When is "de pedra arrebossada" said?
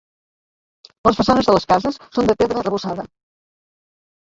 2.33-3.09